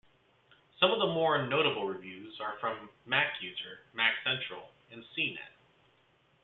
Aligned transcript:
Some 0.79 0.89
of 0.89 0.97
the 0.97 1.05
more 1.13 1.45
notable 1.47 1.85
reviews 1.87 2.39
are 2.41 2.57
from 2.59 2.89
MacUser, 3.07 3.85
MacCentral 3.95 4.63
and 4.91 5.03
cnet. 5.15 5.51